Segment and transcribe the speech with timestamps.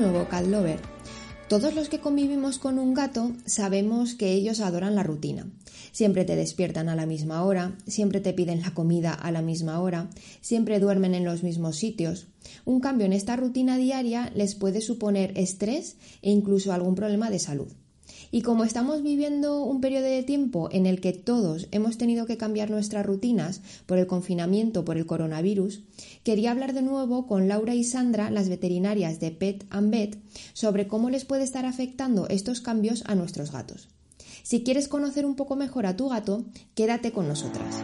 [0.00, 0.80] Nuevo, Cat Lover.
[1.46, 5.46] Todos los que convivimos con un gato sabemos que ellos adoran la rutina.
[5.92, 9.78] Siempre te despiertan a la misma hora, siempre te piden la comida a la misma
[9.78, 10.08] hora,
[10.40, 12.28] siempre duermen en los mismos sitios.
[12.64, 17.38] Un cambio en esta rutina diaria les puede suponer estrés e incluso algún problema de
[17.38, 17.68] salud.
[18.32, 22.36] Y como estamos viviendo un periodo de tiempo en el que todos hemos tenido que
[22.36, 25.82] cambiar nuestras rutinas por el confinamiento, por el coronavirus,
[26.22, 30.18] quería hablar de nuevo con Laura y Sandra, las veterinarias de Pet and Vet,
[30.52, 33.88] sobre cómo les puede estar afectando estos cambios a nuestros gatos.
[34.42, 37.82] Si quieres conocer un poco mejor a tu gato, quédate con nosotras.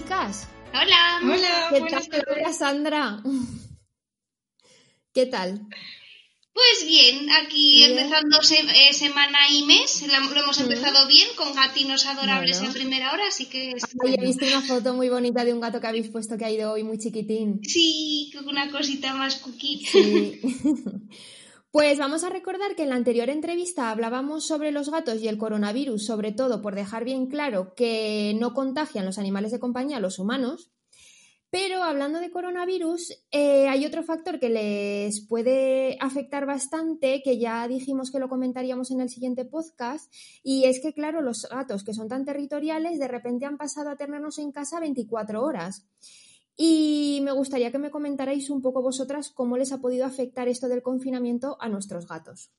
[0.00, 0.46] Chicas.
[0.74, 1.20] Hola.
[1.22, 1.66] Hola.
[1.72, 2.24] ¿Qué buenas tal?
[2.36, 3.22] Hola, Sandra.
[5.14, 5.66] ¿Qué tal?
[6.52, 7.90] Pues bien, aquí Bien.
[7.98, 10.62] empezando se- eh, semana y mes, lo, lo hemos Mm.
[10.64, 12.70] empezado bien con gatinos adorables Bueno.
[12.70, 15.80] a primera hora, así que Ay, he visto una foto muy bonita de un gato
[15.80, 17.60] que habéis puesto que ha ido hoy muy chiquitín.
[17.62, 19.84] sí, con una cosita más cookie.
[19.86, 20.40] Sí.
[21.76, 25.36] Pues vamos a recordar que en la anterior entrevista hablábamos sobre los gatos y el
[25.36, 30.00] coronavirus, sobre todo por dejar bien claro que no contagian los animales de compañía a
[30.00, 30.70] los humanos.
[31.50, 37.68] Pero hablando de coronavirus, eh, hay otro factor que les puede afectar bastante, que ya
[37.68, 40.10] dijimos que lo comentaríamos en el siguiente podcast,
[40.42, 43.96] y es que, claro, los gatos que son tan territoriales de repente han pasado a
[43.96, 45.86] tenernos en casa 24 horas.
[46.56, 50.68] Y me gustaría que me comentarais un poco vosotras cómo les ha podido afectar esto
[50.68, 52.50] del confinamiento a nuestros gatos.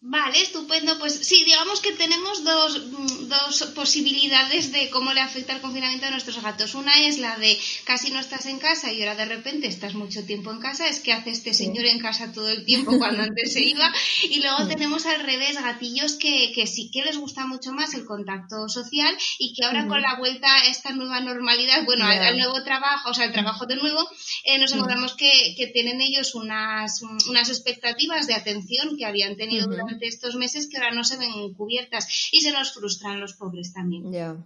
[0.00, 0.96] Vale, estupendo.
[1.00, 6.06] Pues sí, digamos que tenemos dos, mm, dos posibilidades de cómo le afecta el confinamiento
[6.06, 6.74] a nuestros gatos.
[6.76, 10.24] Una es la de casi no estás en casa y ahora de repente estás mucho
[10.24, 10.86] tiempo en casa.
[10.86, 13.92] Es que hace este señor en casa todo el tiempo cuando antes se iba.
[14.22, 18.04] Y luego tenemos al revés gatillos que, que sí que les gusta mucho más el
[18.04, 22.38] contacto social y que ahora con la vuelta a esta nueva normalidad, bueno, al, al
[22.38, 24.08] nuevo trabajo, o sea, el trabajo de nuevo,
[24.44, 29.87] eh, nos encontramos que, que tienen ellos unas, unas expectativas de atención que habían tenido.
[29.88, 33.72] Durante estos meses que ahora no se ven cubiertas y se nos frustran los pobres
[33.72, 34.12] también.
[34.12, 34.36] Ya.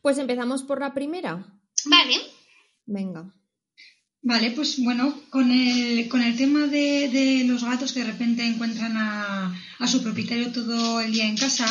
[0.00, 1.46] Pues empezamos por la primera.
[1.84, 2.14] Vale,
[2.86, 3.32] Venga.
[4.22, 8.44] Vale, pues bueno, con el, con el tema de, de los gatos que de repente
[8.44, 11.66] encuentran a, a su propietario todo el día en casa,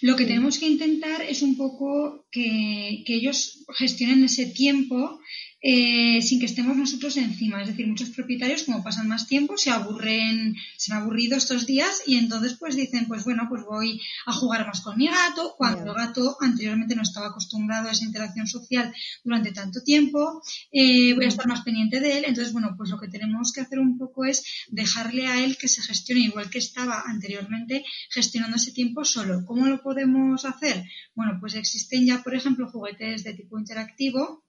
[0.00, 0.28] lo que Sí.
[0.28, 5.20] tenemos que intentar es un poco que, que ellos gestionen ese tiempo
[5.60, 7.60] eh, sin que estemos nosotros encima.
[7.60, 12.02] Es decir, muchos propietarios, como pasan más tiempo, se aburren, se han aburrido estos días
[12.06, 15.90] y entonces pues dicen, pues bueno, pues voy a jugar más con mi gato, cuando
[15.90, 18.92] el gato anteriormente no estaba acostumbrado a esa interacción social
[19.24, 22.24] durante tanto tiempo, eh, voy a estar más pendiente de él.
[22.26, 25.68] Entonces, bueno, pues lo que tenemos que hacer un poco es dejarle a él que
[25.68, 29.44] se gestione igual que estaba anteriormente gestionando ese tiempo solo.
[29.44, 30.84] ¿Cómo lo podemos hacer?
[31.14, 34.44] Bueno, pues existen ya, por ejemplo, juguetes de tipo interactivo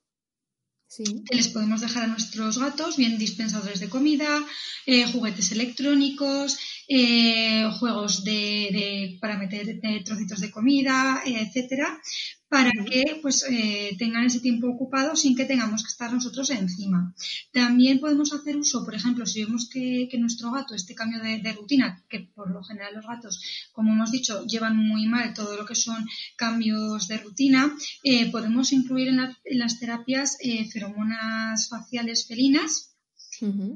[0.98, 4.44] Que les podemos dejar a nuestros gatos, bien dispensadores de comida,
[4.88, 6.58] eh, juguetes electrónicos,
[6.90, 11.88] eh, juegos de, de- para meter eh, trocitos de comida, etcétera,
[12.50, 17.14] para que pues eh, tengan ese tiempo ocupado sin que tengamos que estar nosotros encima.
[17.54, 21.38] También podemos hacer uso, por ejemplo, si vemos que, que nuestro gato, este cambio de,
[21.40, 23.40] de rutina, que por lo general los gatos,
[23.72, 26.04] como hemos dicho, llevan muy mal todo lo que son
[26.36, 27.72] cambios de rutina,
[28.04, 32.89] eh, podemos incluir en, la- en las terapias eh, feromonas faciales felinas.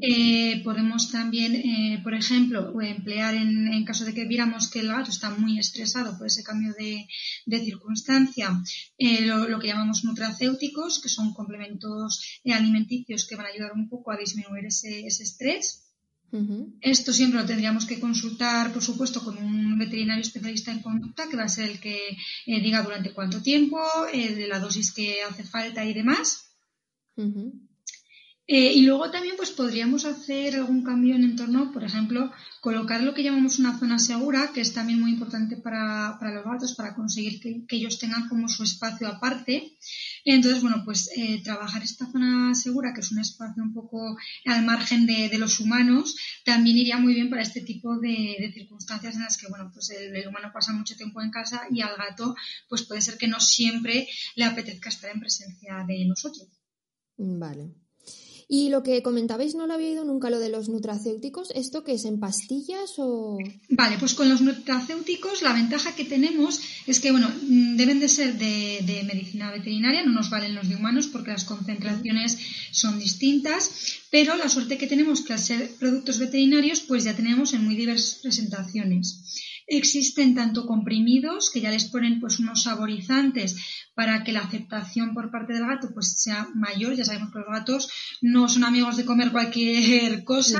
[0.01, 4.89] Eh, podemos también, eh, por ejemplo, emplear en, en caso de que viéramos que el
[4.89, 7.07] gato está muy estresado por ese cambio de,
[7.45, 8.61] de circunstancia,
[8.97, 13.87] eh, lo, lo que llamamos nutracéuticos, que son complementos alimenticios que van a ayudar un
[13.87, 15.79] poco a disminuir ese, ese estrés.
[16.81, 21.37] Esto siempre lo tendríamos que consultar, por supuesto, con un veterinario especialista en conducta, que
[21.37, 22.17] va a ser el que
[22.47, 23.79] diga durante cuánto tiempo,
[24.11, 26.49] de la dosis que hace falta y demás.
[28.45, 32.29] Eh, y luego también pues podríamos hacer algún cambio en entorno, por ejemplo,
[32.59, 36.43] colocar lo que llamamos una zona segura, que es también muy importante para, para los
[36.43, 39.77] gatos, para conseguir que, ellos tengan como su espacio aparte.
[40.25, 44.65] Entonces, bueno, pues eh, trabajar esta zona segura, que es un espacio un poco al
[44.65, 49.15] margen de, de los humanos, también iría muy bien para este tipo de, de circunstancias
[49.15, 51.95] en las que, bueno, pues el, el humano pasa mucho tiempo en casa y al
[51.95, 52.35] gato,
[52.67, 56.49] pues puede ser que no siempre le apetezca estar en presencia de nosotros.
[57.17, 57.82] Vale.
[58.47, 61.49] Y lo que comentabais, no lo había oído nunca, lo de los nutracéuticos.
[61.55, 62.05] ¿Esto qué es?
[62.05, 63.37] ¿En pastillas o...?
[63.69, 68.09] Vale, pues con los nutracéuticos la ventaja que tenemos es que, bueno, mm, deben de
[68.09, 72.37] ser de, de medicina veterinaria, no nos valen los de humanos porque las concentraciones
[72.71, 77.53] son distintas, pero la suerte que tenemos que al ser productos veterinarios, pues ya tenemos
[77.53, 79.19] en muy diversas presentaciones.
[79.67, 83.55] Existen tanto comprimidos que ya les ponen pues unos saborizantes
[83.95, 86.95] para que la aceptación por parte del gato pues sea mayor.
[86.95, 87.89] Ya sabemos que los gatos
[88.21, 90.59] no son amigos de comer cualquier cosa.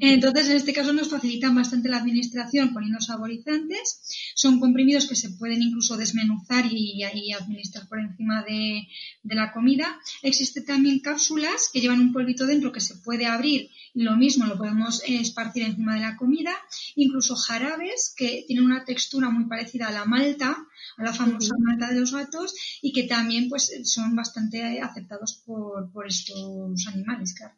[0.00, 4.00] Entonces, en este caso nos facilitan bastante la administración poniendo saborizantes.
[4.34, 8.88] Son comprimidos que se pueden incluso desmenuzar y, administrar por encima de,
[9.22, 9.98] de la comida.
[10.22, 14.46] Existen también cápsulas que llevan un polvito dentro que se puede abrir y lo mismo
[14.46, 16.52] lo podemos esparcir encima de la comida.
[16.94, 20.56] Incluso jarabes que tienen una textura muy parecida a la malta,
[20.96, 25.90] a la famosa malta de los gatos y que también pues son bastante aceptados por,
[25.92, 27.54] por estos animales, claro.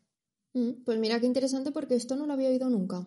[0.55, 3.07] Mm, pues mira qué interesante porque esto no lo había oído nunca.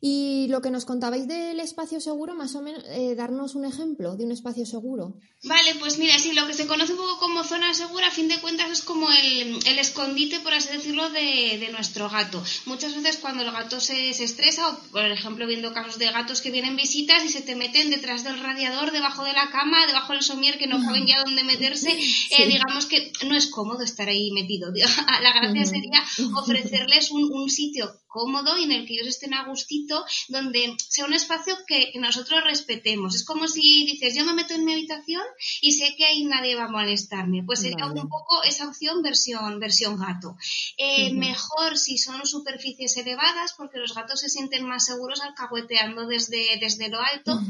[0.00, 4.16] Y lo que nos contabais del espacio seguro, más o menos, eh, darnos un ejemplo
[4.16, 5.14] de un espacio seguro.
[5.44, 8.28] Vale, pues mira, sí, lo que se conoce un poco como zona segura, a fin
[8.28, 12.42] de cuentas, es como el, escondite, por así decirlo, de, nuestro gato.
[12.66, 16.50] Muchas veces cuando el gato se, estresa, o por ejemplo, viendo casos de gatos que
[16.50, 20.22] vienen visitas y se te meten detrás del radiador, debajo de la cama, debajo del
[20.22, 21.90] somier, que no saben ya dónde meterse,
[22.38, 24.72] eh, digamos que no es cómodo estar ahí metido.
[25.22, 26.04] La gracia sería
[26.36, 29.87] ofrecerles un, un sitio cómodo y en el que ellos estén a gustito,
[30.28, 33.14] donde sea un espacio que, nosotros respetemos.
[33.14, 35.22] Es como si dices, yo me meto en mi habitación
[35.60, 37.42] y sé que ahí nadie va a molestarme.
[37.44, 40.36] Pues sería un poco esa opción versión, versión gato.
[40.76, 46.58] Eh, mejor si son superficies elevadas, porque los gatos se sienten más seguros alcahueteando desde,
[46.60, 47.40] desde lo alto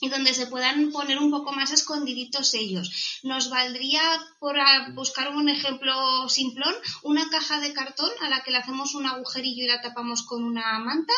[0.00, 3.20] y donde se puedan poner un poco más escondiditos ellos.
[3.22, 4.00] Nos valdría,
[4.40, 4.56] por
[4.94, 9.64] buscar un ejemplo simplón, una caja de cartón a la que le hacemos un agujerillo
[9.64, 11.12] y la tapamos con una manta.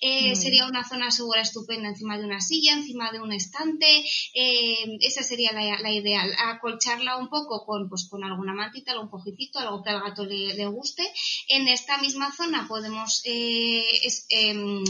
[0.00, 4.04] Eh, sería una zona segura estupenda encima de una silla, encima de un estante.
[4.32, 6.32] Eh, esa sería la, ideal.
[6.38, 10.66] Acolcharla un poco con, pues, con alguna mantita, algún cojicito, algo que al gato le,
[10.68, 11.02] guste.
[11.48, 13.82] En esta misma zona podemos eh,
[14.28, 14.84] em,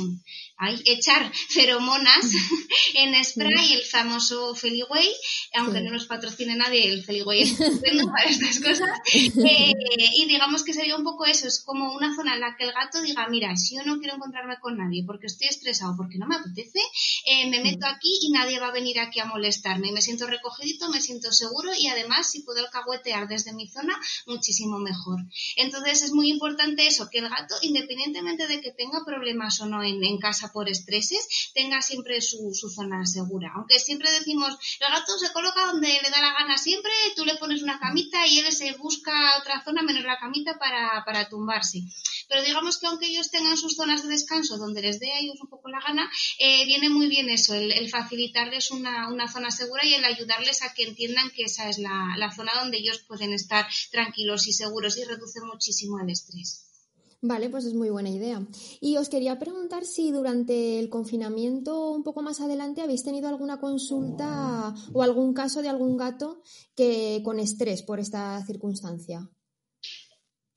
[0.85, 2.31] echar feromonas
[2.95, 5.09] en spray, el famoso Feliway,
[5.55, 8.91] aunque no nos patrocine nadie, el Feliway es estupendo para estas cosas.
[9.15, 9.73] Eh,
[10.17, 12.73] y digamos que sería un poco eso, es como una zona en la que el
[12.73, 16.27] gato diga, mira, si yo no quiero encontrarme con nadie porque estoy estresado, porque no
[16.27, 16.81] me apetece,
[17.27, 19.93] eh, me meto aquí y nadie va a venir aquí a molestarme.
[19.93, 24.79] Me siento recogidito, me siento seguro y además si puedo alcahuetear desde mi zona, muchísimo
[24.79, 25.21] mejor.
[25.57, 29.83] Entonces es muy importante eso, que el gato, independientemente de que tenga problemas o no
[29.83, 33.53] en casa, por estreses, tenga siempre su, zona segura.
[33.55, 37.37] Aunque siempre decimos, el gato se coloca donde le da la gana siempre, tú le
[37.37, 41.83] pones una camita y él se busca otra zona menos la camita para, tumbarse.
[42.29, 45.39] Pero digamos que aunque ellos tengan sus zonas de descanso donde les dé a ellos
[45.43, 49.95] un poco la gana, eh, viene muy bien eso, el, facilitarles una, zona segura y
[49.95, 53.67] el ayudarles a que entiendan que esa es la, la zona donde ellos pueden estar
[53.91, 56.68] tranquilos y seguros y reduce muchísimo el estrés.
[57.21, 58.47] Vale, pues es muy buena idea.
[58.81, 63.59] Y os quería preguntar si durante el confinamiento, un poco más adelante, habéis tenido alguna
[63.59, 66.43] consulta o algún caso de algún gato
[66.77, 69.29] que con estrés por esta circunstancia.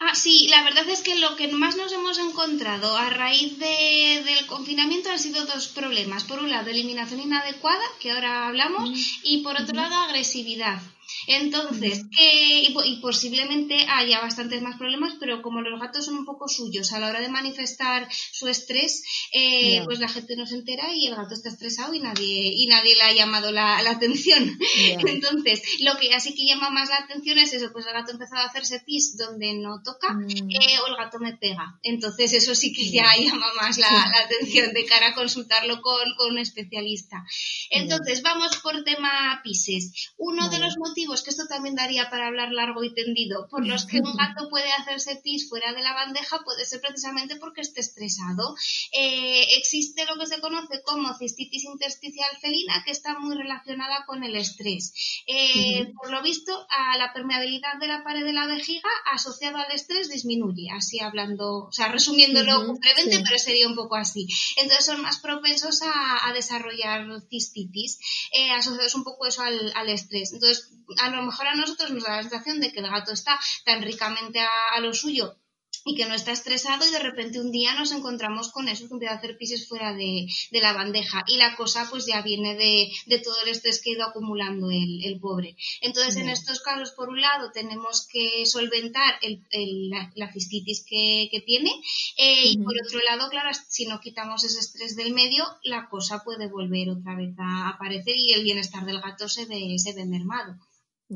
[0.04, 4.48] Ah, sí, la verdad es que lo que más nos hemos encontrado a raíz del
[4.48, 6.24] confinamiento han sido dos problemas.
[6.24, 8.96] Por un lado, eliminación inadecuada, que ahora hablamos, mm.
[9.24, 10.82] y por otro lado, agresividad.
[11.28, 16.48] Entonces, que, y, posiblemente haya bastantes más problemas, pero como los gatos son un poco
[16.48, 19.04] suyos a la hora de manifestar su estrés,
[19.34, 22.68] eh, pues la gente no se entera y el gato está estresado y nadie, y
[22.68, 24.58] nadie le ha llamado la, atención.
[25.06, 28.14] Entonces, lo que así que llama más la atención es eso, pues el gato ha
[28.14, 30.50] empezado a hacerse pis donde no toca mm.
[30.50, 31.80] eh, o el gato me pega.
[31.84, 33.90] Entonces, eso sí que ya llama más la,
[34.24, 37.24] atención de cara a consultarlo con, un especialista.
[37.70, 40.14] Entonces, vamos por tema pises.
[40.18, 43.86] Uno de los motivos que esto también daría para hablar largo y tendido, por los
[43.86, 47.82] que un gato puede hacerse pis fuera de la bandeja, puede ser precisamente porque esté
[47.82, 48.56] estresado.
[48.94, 54.24] Eh, existe lo que se conoce como cistitis intersticial felina, que está muy relacionada con
[54.24, 54.94] el estrés.
[55.28, 59.72] Eh, por lo visto, a la permeabilidad de la pared de la vejiga asociado al
[59.72, 64.28] estrés disminuye, así hablando, o sea, resumiéndolo brevemente, pero sería un poco así.
[64.58, 68.00] Entonces son más propensos a, desarrollar cistitis,
[68.32, 70.32] eh, asociados un poco eso al, al estrés.
[70.32, 73.40] Entonces, a lo mejor a nosotros nos da la sensación de que el gato está
[73.66, 75.38] tan ricamente a, lo suyo
[75.84, 78.94] y que no está estresado y de repente un día nos encontramos con eso, que
[78.94, 83.20] empieza a hacer pises fuera de, la bandeja y la cosa pues ya viene de,
[83.20, 85.56] todo el estrés que ha ido acumulando el, pobre.
[85.82, 91.72] Entonces en estos casos, por un lado, tenemos que solventar el, la, cistitis que, tiene
[92.18, 96.24] eh, y por otro lado, claro, si no quitamos ese estrés del medio, la cosa
[96.24, 100.06] puede volver otra vez a aparecer y el bienestar del gato se ve, se ve
[100.06, 100.58] mermado.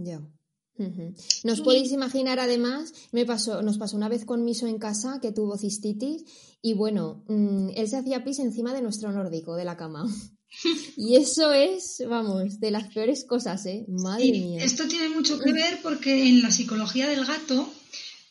[0.04, 0.22] Ya.
[1.46, 5.32] Nos podéis imaginar además, me pasó, nos pasó una vez con Miso en casa que
[5.32, 6.25] tuvo cistitis
[6.62, 10.06] y bueno, mm, él se hacía pis encima de nuestro nórdico, de la cama.
[10.96, 13.84] Y eso es, vamos, de las peores cosas, ¿eh?
[13.90, 14.64] Madre mía.
[14.64, 17.70] Esto tiene mucho que ver porque en la psicología del gato,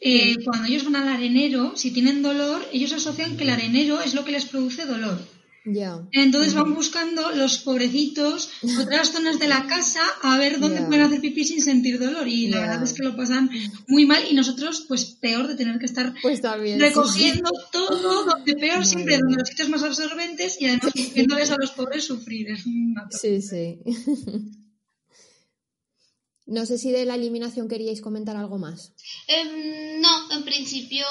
[0.00, 4.14] eh, cuando ellos van al arenero, si tienen dolor, ellos asocian que el arenero es
[4.14, 5.18] lo que les produce dolor.
[6.12, 11.21] Entonces van buscando los pobrecitos otras zonas de la casa a ver dónde pueden hacer
[11.21, 12.28] pipí sin sentir dolor.
[12.28, 13.50] Y la verdad es que lo pasan
[13.88, 14.23] muy mal.
[14.30, 19.37] Y nosotros pues peor de tener que estar pues recogiendo todo donde peor siempre donde
[19.38, 22.50] los sitios más absorbentes y además viéndoles a los pobres sufrir.
[22.50, 22.64] Es
[23.11, 23.78] Sí, sí.
[26.46, 28.92] No sé si de la eliminación queríais comentar algo más.
[29.28, 31.06] Em, no, en principio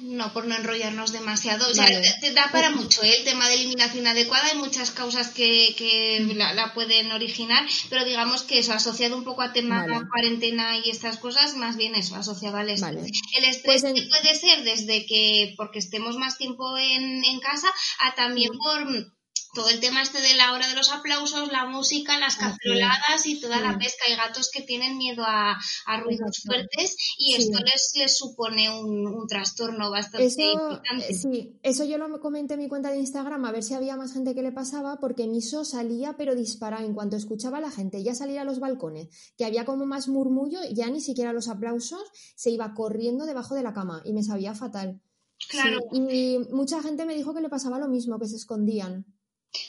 [0.00, 1.68] no, por no enrollarnos demasiado.
[1.70, 1.86] O sea,
[2.20, 3.18] te, da para mucho ¿eh?
[3.18, 4.46] el tema de eliminación adecuada.
[4.46, 6.36] Hay muchas causas que, mm.
[6.36, 10.88] la, pueden originar, pero digamos que eso, asociado un poco a tema de cuarentena y
[10.88, 13.20] estas cosas, más bien eso, asociado al estrés.
[13.36, 17.68] El estrés pues puede ser desde que, porque estemos más tiempo en, en casa,
[17.98, 19.12] a también por
[19.52, 23.40] todo el tema este de la hora de los aplausos, la música, las caceroladas y
[23.40, 24.04] toda la pesca.
[24.08, 25.58] Hay gatos que tienen miedo a,
[26.02, 31.14] ruidos fuertes y esto les, les supone un, trastorno bastante eso, importante.
[31.14, 34.12] Sí, eso yo lo comenté en mi cuenta de Instagram a ver si había más
[34.12, 38.02] gente que le pasaba porque Miso salía pero disparaba en cuanto escuchaba a la gente
[38.02, 42.02] ya salir a los balcones, que había como más murmullo, ya ni siquiera los aplausos,
[42.34, 45.00] se iba corriendo debajo de la cama y me sabía fatal.
[45.48, 45.78] Claro.
[45.90, 49.06] y mucha gente me dijo que le pasaba lo mismo, que se escondían.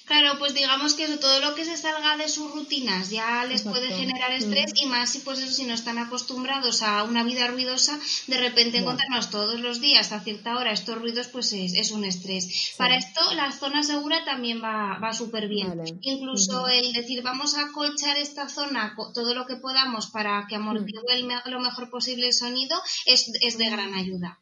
[0.06, 3.96] Claro, pues digamos que todo lo que se salga de sus rutinas ya les puede
[3.96, 7.98] generar estrés y más si pues eso si no están acostumbrados a una vida ruidosa,
[8.28, 12.74] de repente encontrarnos todos los días a cierta hora estos ruidos pues es, un estrés.
[12.78, 15.82] Para esto la zona segura también va, va súper bien.
[16.02, 21.02] Incluso el decir vamos a colchar esta zona todo lo que podamos para que amortigue
[21.46, 24.41] lo mejor posible el sonido es, es de gran ayuda.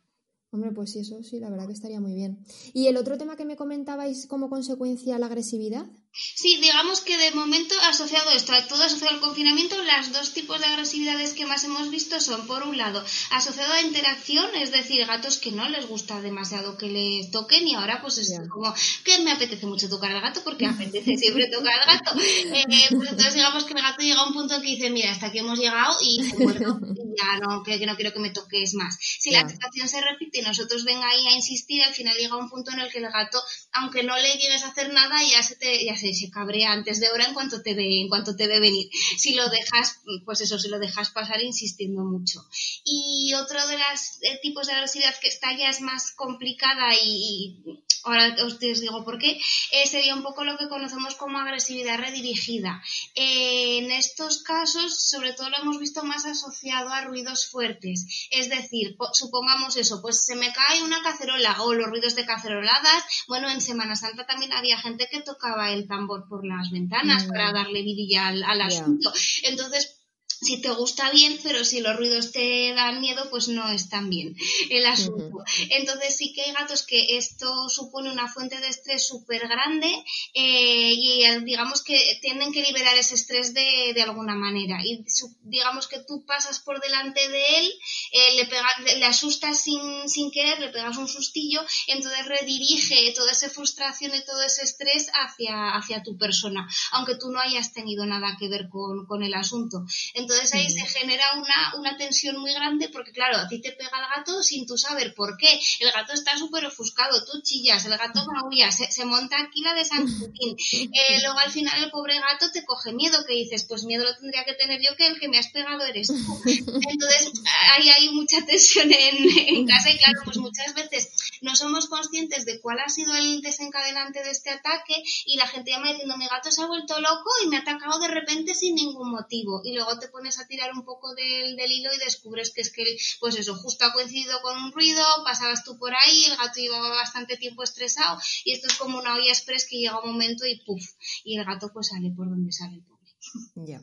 [0.52, 2.40] Hombre, pues sí, eso sí, la verdad que estaría muy bien.
[2.74, 5.88] ¿Y el otro tema que me comentabais como consecuencia la agresividad?
[6.12, 10.66] Sí, digamos que de momento asociado esto, todo asociado al confinamiento, las dos tipos de
[10.66, 15.38] agresividades que más hemos visto son, por un lado, asociado a interacción, es decir, gatos
[15.38, 18.74] que no les gusta demasiado que les toquen y ahora pues es como
[19.06, 22.20] que me apetece mucho tocar al gato porque apetece siempre tocar al gato.
[22.20, 25.12] Eh, pues entonces digamos que el gato llega a un punto en que dice, mira,
[25.12, 26.80] hasta aquí hemos llegado y bueno,
[27.16, 28.98] ya no, que, no quiero que me toques más.
[29.00, 32.50] Si la situación se repite y nosotros ven ahí a insistir, al final llega un
[32.50, 33.42] punto en el que el gato,
[33.74, 35.86] aunque no le llegues a hacer nada, ya se te...
[35.86, 38.90] Ya se, cabrea antes de hora en cuanto te ve, en cuanto te ve venir.
[39.18, 42.40] Si lo dejas, pues eso, si lo dejas pasar insistiendo mucho.
[42.84, 47.84] Y otro de los eh, tipos de agresividad que está ya es más complicada y,
[48.04, 49.40] ahora os digo por qué,
[49.72, 52.82] eh, sería un poco lo que conocemos como agresividad redirigida.
[53.16, 58.06] Eh, en estos casos, sobre todo lo hemos visto más asociado a ruidos fuertes.
[58.32, 63.04] Es decir, supongamos eso, pues se me cae una cacerola o los ruidos de caceroladas.
[63.28, 67.52] Bueno, en Semana Santa también había gente que tocaba el tambor por las ventanas para
[67.52, 67.54] mm.
[67.54, 69.12] darle vidilla al, asunto.
[69.44, 69.99] Entonces,
[70.42, 74.10] si te gusta bien, pero si los ruidos te dan miedo, pues no es tan
[74.10, 74.36] bien
[74.70, 75.44] el asunto.
[75.70, 79.92] Entonces sí que hay gatos que esto supone una fuente de estrés súper grande
[80.34, 84.80] eh, y digamos que tienen que liberar ese estrés de, de alguna manera.
[84.84, 85.04] Y
[85.44, 87.74] digamos que tú pasas por delante de él,
[88.14, 93.32] eh, le, pega, le asustas sin, sin querer, le pegas un sustillo, entonces redirige toda
[93.32, 98.06] esa frustración y todo ese estrés hacia, hacia tu persona, aunque tú no hayas tenido
[98.06, 99.86] nada que ver con, con el asunto.
[100.14, 103.98] Entonces ahí se genera una, una tensión muy grande porque, claro, a ti te pega
[104.00, 105.60] el gato sin tú saber por qué.
[105.80, 109.74] El gato está súper ofuscado, tú chillas, el gato maulla, se, se monta aquí la
[109.74, 110.58] de San Quintín.
[111.00, 114.16] Eh, luego al final el pobre gato te coge miedo, que dices, pues miedo lo
[114.16, 116.14] tendría que tener yo que el que me has pegado eres tú.
[116.46, 117.32] Entonces
[117.74, 119.18] ahí hay mucha tensión en,
[119.48, 123.42] en casa y, claro, pues muchas veces no somos conscientes de cuál ha sido el
[123.42, 124.96] desencadenante de este ataque
[125.26, 128.00] y la gente llama diciendo, mi gato se ha vuelto loco y me ha atacado
[128.00, 129.62] de repente sin ningún motivo.
[129.64, 132.84] Y luego te pones a tirar un poco del, hilo y descubres que es que,
[133.20, 136.90] pues eso, justo ha coincidido con un ruido, pasabas tú por ahí, el gato llevaba
[136.90, 140.62] bastante tiempo estresado y esto es como una olla express que llega un momento y
[140.66, 140.84] puff,
[141.24, 143.12] y el gato pues sale por donde sale el pobre.
[143.56, 143.82] Ya.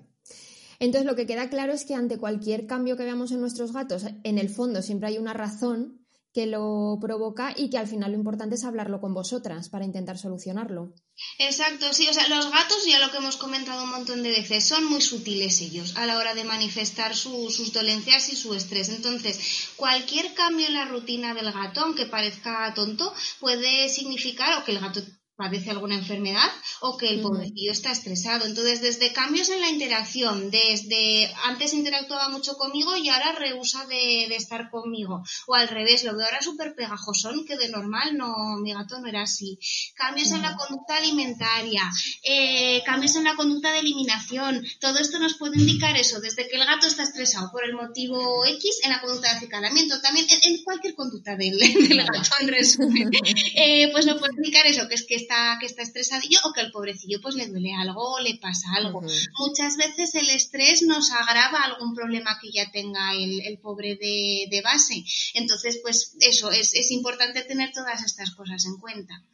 [0.79, 4.05] Entonces lo que queda claro es que ante cualquier cambio que veamos en nuestros gatos,
[4.25, 6.06] en el fondo siempre hay una razón
[6.37, 10.19] que lo provoca y que al final lo importante es hablarlo con vosotras para intentar
[10.19, 10.93] solucionarlo.
[11.39, 14.69] Exacto, sí, o sea, los gatos, ya lo que hemos comentado un montón de veces,
[14.69, 18.91] son muy sutiles ellos a la hora de manifestar sus dolencias y su estrés.
[18.91, 24.73] Entonces, cualquier cambio en la rutina del gato, aunque parezca tonto, puede significar o que
[24.73, 25.01] el gato
[25.37, 26.49] padece alguna enfermedad
[26.81, 28.47] o que el pobrecillo está estresado.
[28.47, 34.35] Entonces, desde cambios en la interacción, desde antes interactuaba mucho conmigo y ahora rehúsa de,
[34.35, 35.23] estar conmigo.
[35.47, 39.09] O al revés, lo veo ahora súper pegajosón, que de normal no, mi gato no
[39.09, 39.59] era así.
[39.95, 41.83] Cambios en la conducta alimentaria,
[42.23, 44.63] eh, cambios en la conducta de eliminación.
[44.81, 48.45] Todo esto nos puede indicar eso, desde que el gato está estresado por el motivo
[48.47, 53.11] X en la conducta de acicalamiento, también en, cualquier conducta del, gato, en resumen.
[53.59, 56.61] Eh, pues nos puede indicar eso, que es que está, que está estresadillo o que
[56.61, 59.03] el pobrecillo pues le duele algo o le pasa algo.
[59.39, 65.05] Muchas veces el estrés nos agrava algún problema que ya tenga el, pobre de, base.
[65.35, 69.25] Entonces, pues eso, es, es importante tener todas estas cosas en cuenta.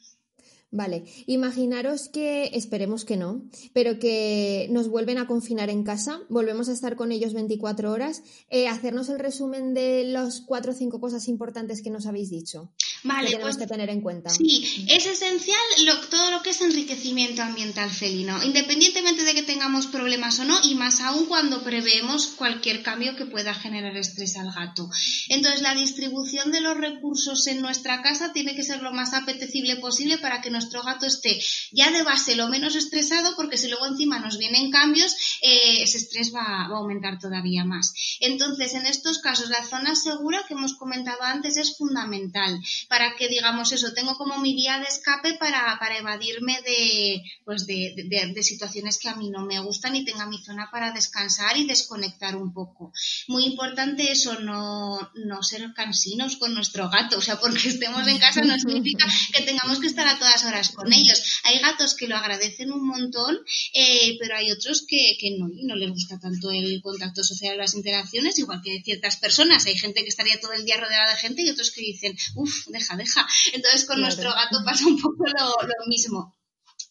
[0.75, 3.43] Vale, imaginaros que, esperemos que no,
[3.75, 8.23] pero que nos vuelven a confinar en casa, volvemos a estar con ellos 24 horas,
[8.49, 12.73] eh, hacernos el resumen de las cuatro o cinco cosas importantes que nos habéis dicho.
[13.05, 14.31] Vale, que tenemos pues, que tener en cuenta.
[14.31, 15.59] Sí, es esencial
[16.11, 20.75] todo lo que es enriquecimiento ambiental felino, independientemente de que tengamos problemas o no, y
[20.75, 24.89] más aún cuando preveemos cualquier cambio que pueda generar estrés al gato.
[25.29, 29.77] Entonces, la distribución de los recursos en nuestra casa tiene que ser lo más apetecible
[29.77, 31.41] posible para que nuestro gato esté
[31.73, 35.99] ya de base lo menos estresado, porque si luego encima nos vienen cambios, eh, ese
[35.99, 37.93] estrés va, a aumentar todavía más.
[38.21, 42.61] Entonces, en estos casos, la zona segura que hemos comentado antes es fundamental
[42.93, 47.95] para que, digamos, eso, tengo como mi vía de escape para, evadirme de, pues de,
[47.97, 51.65] de, situaciones que a mí no me gustan y tenga mi zona para descansar y
[51.65, 52.93] desconectar un poco.
[53.29, 58.19] Muy importante eso, no, no ser cansinos con nuestro gato, o sea, porque estemos en
[58.19, 61.41] casa no significa que tengamos que estar a todas horas con ellos.
[61.45, 63.39] Hay gatos que lo agradecen un montón,
[63.73, 67.75] eh, pero hay otros que, no, y no les gusta tanto el contacto social, las
[67.75, 69.65] interacciones, igual que ciertas personas.
[69.65, 72.67] Hay gente que estaría todo el día rodeada de gente y otros que dicen, uff,
[72.83, 73.27] deja, deja.
[73.53, 76.35] Entonces con nuestro gato pasa un poco lo mismo.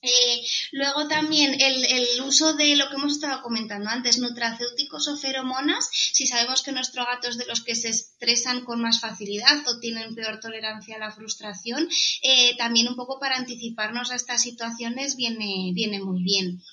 [0.04, 5.88] Eh, luego también el, uso de lo que hemos estado comentando antes, nutracéuticos o feromonas,
[5.92, 9.80] si sabemos que nuestro gato es de los que se estresan con más facilidad o
[9.80, 11.88] tienen peor tolerancia a la frustración,
[12.24, 16.64] eh, también un poco para anticiparnos a estas situaciones viene, viene muy bien.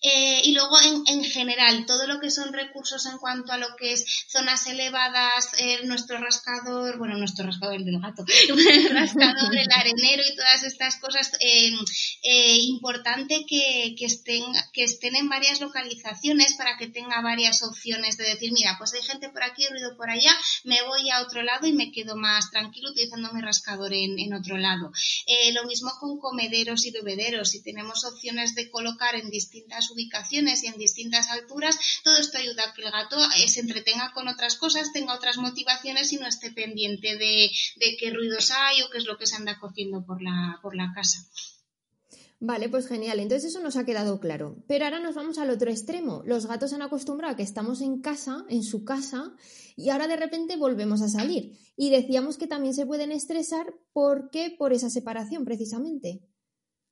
[0.00, 3.92] Eh, y luego en, general, todo lo que son recursos en cuanto a lo que
[3.92, 5.50] es zonas elevadas,
[5.84, 8.24] nuestro rascador, bueno, nuestro rascador del gato,
[8.72, 11.32] el rascador, el arenero y todas estas cosas
[12.78, 18.52] importante que, estén, que estén en varias localizaciones para que tenga varias opciones de decir,
[18.52, 20.30] mira, pues hay gente por aquí, ruido por allá,
[20.62, 24.56] me voy a otro lado y me quedo más tranquilo utilizando mi rascador en, otro
[24.58, 24.92] lado.
[25.26, 27.50] Eh, lo mismo con comederos y bebederos.
[27.50, 32.64] Si tenemos opciones de colocar en distintas ubicaciones y en distintas alturas, todo esto ayuda
[32.64, 36.26] a que el gato eh, se entretenga con otras cosas, tenga otras motivaciones y no
[36.28, 37.50] esté pendiente de,
[37.98, 40.92] qué ruidos hay o qué es lo que se anda cociendo por la, por la
[40.94, 41.26] casa.
[42.40, 43.18] Vale, pues genial.
[43.18, 44.62] Entonces eso nos ha quedado claro.
[44.68, 46.22] Pero ahora nos vamos al otro extremo.
[46.24, 49.34] Los gatos han acostumbrado a que estamos en casa, en su casa,
[49.76, 51.58] y ahora de repente volvemos a salir.
[51.76, 56.22] Y decíamos que también se pueden estresar porque por esa separación, precisamente.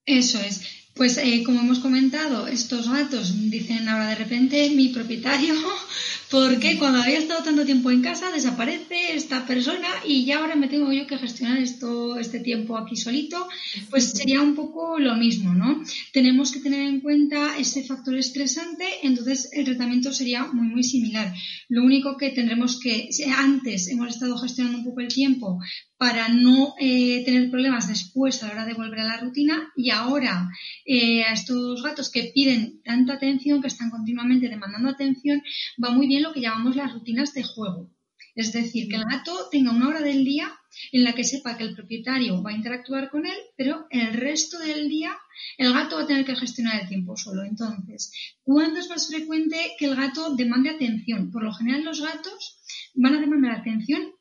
[0.05, 0.86] Eso es.
[0.97, 5.53] Pues eh, como hemos comentado, estos gatos dicen ahora de repente mi propietario,
[6.31, 10.69] porque cuando había estado tanto tiempo en casa desaparece esta persona y ya ahora me
[10.69, 13.47] tengo yo que gestionar esto, este tiempo aquí solito,
[13.91, 15.83] pues sería un poco lo mismo, ¿no?
[16.15, 21.35] Tenemos que tener en cuenta ese factor estresante, entonces el tratamiento sería muy, muy similar.
[21.69, 25.61] Lo único que tendremos que, antes hemos estado gestionando un poco el tiempo
[25.99, 29.91] para no eh, tener problemas después a la hora de volver a la rutina y
[29.91, 30.51] ahora
[30.87, 35.43] eh, a estos gatos que piden tanta atención, que están continuamente demandando atención,
[35.83, 37.91] va muy bien lo que llamamos las rutinas de juego.
[38.37, 40.53] Es decir, que el gato tenga una hora del día
[40.93, 44.59] en la que sepa que el propietario va a interactuar con él, pero el resto
[44.59, 45.17] del día
[45.59, 47.43] el gato va a tener que gestionar el tiempo solo.
[47.45, 51.31] Entonces, ¿cuándo es más frecuente que el gato demande atención?
[51.31, 52.61] Por lo general, los gatos
[52.95, 54.13] van a demandar atención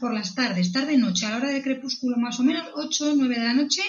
[0.00, 3.38] por las tardes, tarde-noche, a la hora de crepúsculo más o menos, 8 o 9
[3.38, 3.82] de la noche,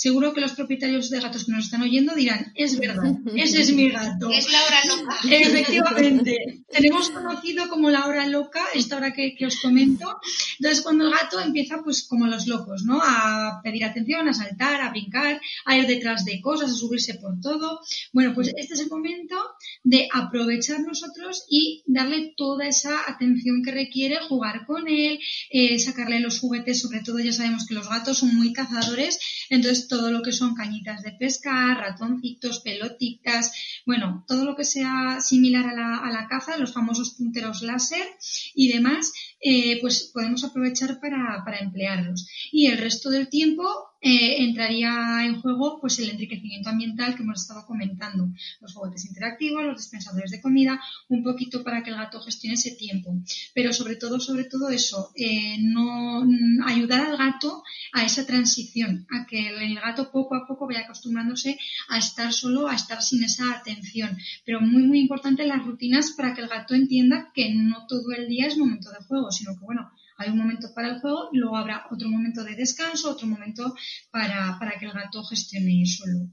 [0.00, 3.70] seguro que los propietarios de gatos que nos están oyendo dirán, es verdad, ese es
[3.74, 4.30] mi gato.
[4.30, 5.18] Es la hora loca.
[5.30, 6.64] Efectivamente.
[6.72, 10.18] Tenemos conocido como la hora loca, esta hora que, que, os comento.
[10.58, 12.98] Entonces, cuando el gato empieza, pues como los locos, ¿no?
[13.02, 17.38] A pedir atención, a saltar, a brincar, a ir detrás de cosas, a subirse por
[17.38, 17.80] todo.
[18.14, 19.36] Bueno, pues este es el momento
[19.84, 25.18] de aprovechar nosotros y darle toda esa atención que requiere, jugar con él,
[25.50, 29.18] eh, sacarle los juguetes, sobre todo ya sabemos que los gatos son muy cazadores,
[29.50, 33.52] entonces todo lo que son cañitas de pescar, ratoncitos, pelotitas,
[33.84, 38.06] bueno, todo lo que sea similar a la, a la caza, los famosos punteros láser
[38.54, 42.28] y demás, eh, pues podemos aprovechar para, para, emplearlos.
[42.52, 43.64] Y el resto del tiempo
[44.02, 48.28] eh, entraría en juego pues el enriquecimiento ambiental que hemos estado comentando,
[48.60, 52.72] los juguetes interactivos, los dispensadores de comida, un poquito para que el gato gestione ese
[52.72, 53.14] tiempo.
[53.54, 56.22] Pero sobre todo, sobre todo eso, eh, no
[56.66, 61.58] ayudar al gato a esa transición, a que el gato poco a poco vaya acostumbrándose
[61.88, 64.18] a estar solo, a estar sin esa atención.
[64.44, 68.28] Pero muy, muy importante las rutinas para que el gato entienda que no todo el
[68.28, 71.38] día es momento de juego sino que bueno, hay un momento para el juego y
[71.38, 73.74] luego habrá otro momento de descanso, otro momento
[74.10, 76.28] para, que el gato gestione solo.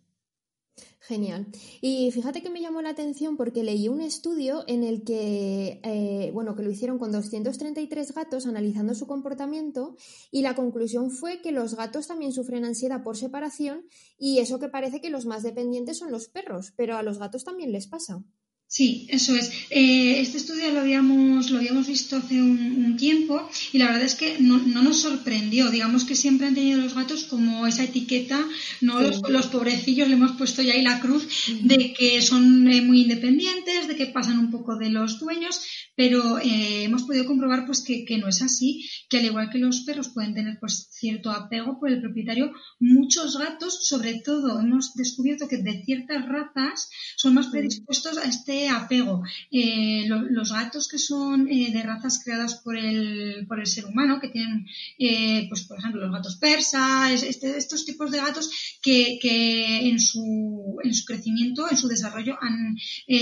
[1.00, 1.48] Genial.
[1.80, 6.32] Y fíjate que me llamó la atención porque leí un estudio en el que, eh,
[6.34, 9.96] bueno, que lo hicieron con 233 gatos analizando su comportamiento
[10.32, 13.86] y la conclusión fue que los gatos también sufren ansiedad por separación
[14.18, 17.46] y eso que parece que los más dependientes son los perros, pero a los gatos
[17.46, 18.22] también les pasa.
[18.70, 19.50] Sí, eso es.
[19.70, 24.16] Eh, este estudio lo habíamos, lo habíamos visto hace un, tiempo y la verdad es
[24.16, 25.70] que no, nos sorprendió.
[25.70, 28.44] Digamos que siempre han tenido los gatos como esa etiqueta,
[28.82, 31.28] no los, pobrecillos le hemos puesto ya ahí la cruz
[31.62, 35.62] de que son eh, muy independientes, de que pasan un poco de los dueños,
[35.96, 39.60] pero eh, hemos podido comprobar pues que, que, no es así, que al igual que
[39.60, 44.96] los perros pueden tener pues cierto apego por el propietario, muchos gatos, sobre todo, hemos
[44.96, 49.24] descubierto que de ciertas razas son más predispuestos a este apego.
[49.52, 54.20] Eh, los gatos que son eh, de razas creadas por el, por el ser humano,
[54.20, 54.66] que tienen,
[54.98, 58.50] eh, pues por ejemplo, los gatos persas, este, estos tipos de gatos
[58.82, 62.76] que, que, en, su, en su crecimiento, en su desarrollo, han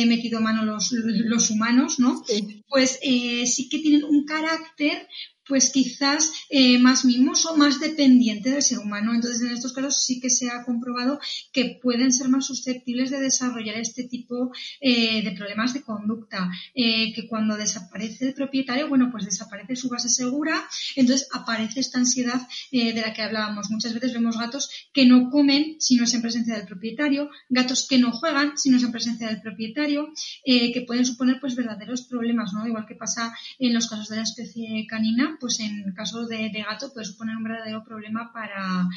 [0.07, 2.23] metido mano los, los humanos, ¿no?
[2.67, 5.07] Pues sí que tienen un carácter
[5.47, 9.13] pues quizás eh, más mimoso, más dependiente del ser humano.
[9.13, 11.19] Entonces, en estos casos sí que se ha comprobado
[11.51, 17.13] que pueden ser más susceptibles de desarrollar este tipo eh, de problemas de conducta, eh,
[17.13, 22.47] que cuando desaparece el propietario, bueno, pues desaparece su base segura, entonces aparece esta ansiedad
[22.71, 23.69] de la que hablábamos.
[23.69, 27.87] Muchas veces vemos gatos que no comen si no es en presencia del propietario, gatos
[27.87, 30.09] que no juegan si no es en presencia del propietario,
[30.45, 32.67] que pueden suponer pues verdaderos problemas, ¿no?
[32.67, 36.93] Igual que pasa en los casos de la especie canina, pues en caso de, gato
[36.93, 38.87] puede suponer un verdadero problema para,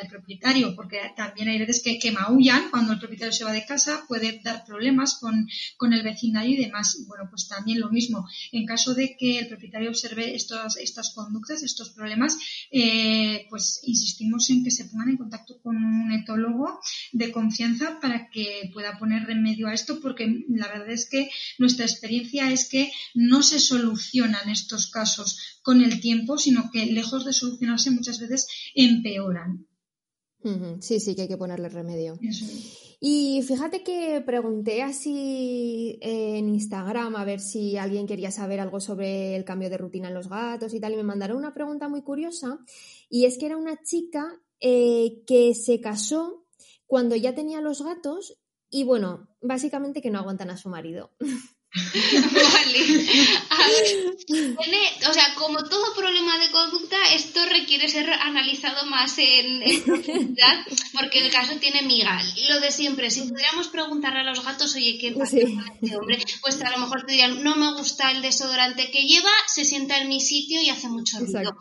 [0.00, 3.64] el propietario, porque también hay veces que, que, maullan cuando el propietario se va de
[3.64, 5.48] casa, puede dar problemas con,
[5.92, 7.04] el vecindario y demás.
[7.06, 8.28] Bueno, pues también lo mismo.
[8.52, 12.36] En caso de que el propietario observe estos, estas conductas, estos problemas,
[12.70, 16.80] eh, pues insistimos en que se pongan en contacto con un etólogo
[17.12, 21.84] de confianza para que pueda poner remedio a esto, porque la verdad es que nuestra
[21.84, 27.34] experiencia es que no se solucionan estos casos con el tiempo, sino que lejos de
[27.34, 29.66] solucionarse muchas veces empeoran.
[30.80, 32.18] Sí, sí, que hay que ponerle remedio.
[33.00, 39.36] Y fíjate que pregunté así en Instagram a ver si alguien quería saber algo sobre
[39.36, 42.00] el cambio de rutina en los gatos y tal, y me mandaron una pregunta muy
[42.00, 42.60] curiosa,
[43.10, 46.46] y es que era una chica eh, que se casó
[46.86, 48.38] cuando ya tenía los gatos
[48.70, 51.12] y bueno, básicamente que no aguantan a su marido.
[51.74, 52.80] vale.
[55.08, 61.20] o sea, como todo problema de conducta, esto requiere ser analizado más en, profundidad, porque
[61.20, 62.20] el caso tiene miga.
[62.48, 66.18] Lo de siempre, si pudiéramos preguntarle a los gatos, oye, ¿qué pasa con este hombre?
[66.40, 69.98] Pues a lo mejor te dirían, no me gusta el desodorante que lleva, se sienta
[69.98, 71.52] en mi sitio y hace mucho ruido.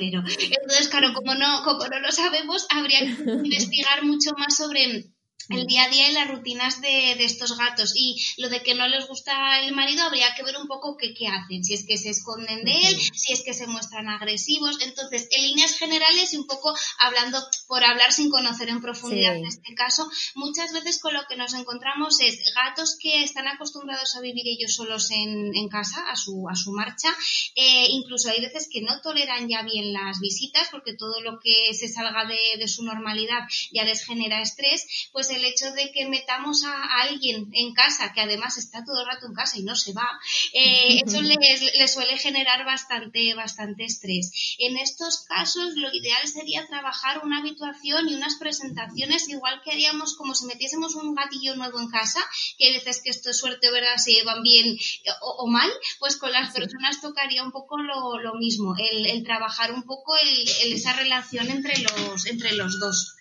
[0.00, 5.12] Entonces, claro, como no, como no lo sabemos, habría que investigar mucho más sobre
[5.50, 7.92] el día a día y las rutinas de, estos gatos.
[7.94, 11.14] Y lo de que no les gusta el marido, habría que ver un poco qué,
[11.14, 11.64] qué hacen.
[11.64, 14.78] Si es que se esconden de él, si es que se muestran agresivos.
[14.80, 19.46] Entonces, en líneas generales y un poco hablando por hablar sin conocer en profundidad en
[19.46, 24.20] este caso, muchas veces con lo que nos encontramos es gatos que están acostumbrados a
[24.20, 27.08] vivir ellos solos en, en casa, a su, a su marcha.
[27.54, 31.74] Eh, incluso hay veces que no toleran ya bien las visitas porque todo lo que
[31.74, 33.40] se salga de, de su normalidad
[33.72, 34.86] ya les genera estrés.
[35.12, 39.06] Pues el hecho de que metamos a, alguien en casa, que además está todo el
[39.06, 40.08] rato en casa y no se va,
[40.52, 44.30] eh, eso le suele generar bastante, bastante estrés.
[44.58, 50.16] En estos casos, lo ideal sería trabajar una habituación y unas presentaciones, igual que haríamos
[50.16, 52.20] como si metiésemos un gatillo nuevo en casa,
[52.58, 53.96] que hay veces que esto es suerte, ¿verdad?
[53.96, 54.78] Se llevan bien
[55.22, 60.16] o, mal, pues con las personas tocaría un poco lo, mismo, el, trabajar un poco
[60.16, 63.14] esa relación entre los, entre los dos.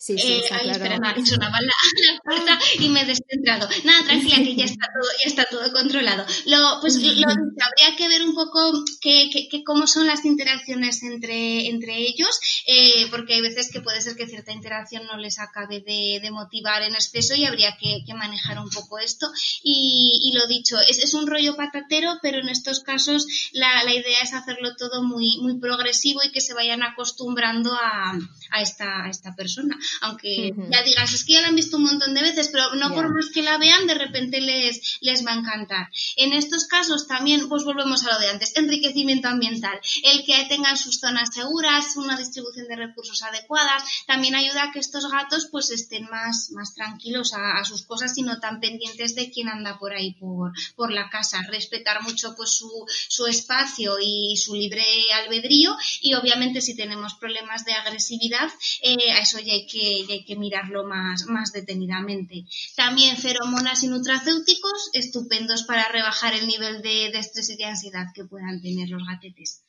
[0.00, 1.72] Sí, sí, eh, ay, espera, sonaba la,
[2.24, 3.68] puerta y me he descentrado.
[3.82, 6.24] Nada, tranquila, que ya está todo, ya está todo controlado.
[6.46, 11.66] Lo, pues lo, habría que ver un poco qué, qué, cómo son las interacciones entre,
[11.66, 15.80] entre ellos, eh, porque hay veces que puede ser que cierta interacción no les acabe
[15.80, 19.26] de, de motivar en exceso y habría que, que manejar un poco esto.
[19.64, 23.94] Y, y lo dicho, es, es, un rollo patatero, pero en estos casos la, la
[23.94, 28.16] idea es hacerlo todo muy, muy progresivo y que se vayan acostumbrando a,
[28.52, 31.84] a, esta, a esta persona aunque ya digas, es que ya la han visto un
[31.84, 35.32] montón de veces, pero no por más que la vean, de repente les, les va
[35.32, 35.90] a encantar.
[36.16, 40.76] En estos casos también, pues volvemos a lo de antes, enriquecimiento ambiental, el que tengan
[40.76, 45.70] sus zonas seguras, una distribución de recursos adecuadas, también ayuda a que estos gatos pues
[45.70, 49.92] estén más, más tranquilos a, sus cosas y no tan pendientes de quién anda por
[49.92, 55.76] ahí por, por la casa, respetar mucho pues su, su espacio y su libre albedrío
[56.00, 58.50] y obviamente si tenemos problemas de agresividad,
[58.82, 62.44] eh, a eso ya hay que hay que mirarlo más, más detenidamente.
[62.76, 68.24] También feromonas y nutracéuticos, estupendos para rebajar el nivel de, estrés y de ansiedad que
[68.24, 69.64] puedan tener los gatetes.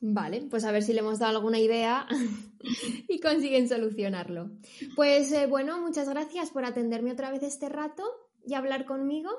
[0.00, 2.06] Vale, pues a ver si le hemos dado alguna idea
[3.08, 4.50] y consiguen solucionarlo.
[4.94, 8.04] Pues eh, bueno, muchas gracias por atenderme otra vez este rato
[8.44, 9.30] y hablar conmigo.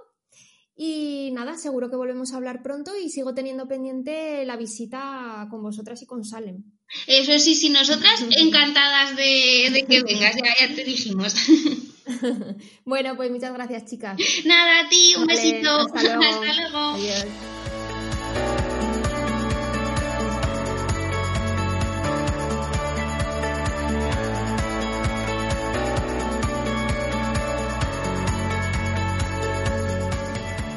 [0.76, 5.64] Y nada, seguro que volvemos a hablar pronto y sigo teniendo pendiente la visita con
[5.64, 6.77] vosotras y con Salem.
[7.06, 11.36] Eso sí, sí, nosotras encantadas de, que vengas, ya, te dijimos.
[12.86, 14.18] bueno, pues muchas gracias, chicas.
[14.46, 15.70] Nada, a ti, un besito.
[15.94, 16.80] Hasta luego.
[16.96, 17.26] Adiós.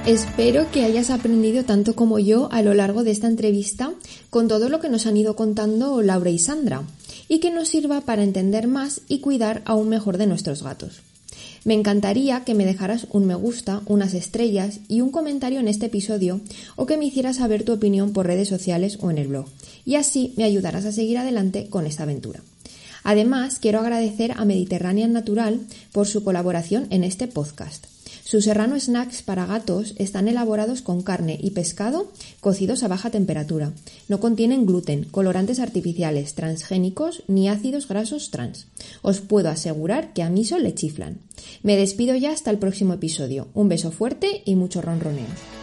[0.06, 3.92] Espero que hayas aprendido tanto como yo a lo largo de esta entrevista
[4.30, 6.84] con todo lo que nos han ido contando Laura y Sandra
[7.28, 11.02] y que nos sirva para entender más y cuidar aún mejor de nuestros gatos.
[11.64, 15.86] Me encantaría que me dejaras un me gusta, unas estrellas y un comentario en este
[15.86, 16.40] episodio
[16.76, 19.46] o que me hicieras saber tu opinión por redes sociales o en el blog
[19.84, 22.40] y así me ayudarás a seguir adelante con esta aventura.
[23.02, 25.60] Además, quiero agradecer a Mediterranean Natural
[25.92, 27.89] por su colaboración en este podcast.
[28.30, 33.72] Sus serrano snacks para gatos están elaborados con carne y pescado cocidos a baja temperatura.
[34.06, 38.68] No contienen gluten, colorantes artificiales, transgénicos ni ácidos grasos trans.
[39.02, 41.18] Os puedo asegurar que a Miso le chiflan.
[41.64, 43.48] Me despido ya hasta el próximo episodio.
[43.52, 45.59] Un beso fuerte y mucho ronroneo.